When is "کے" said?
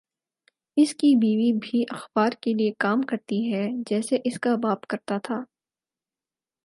2.41-2.53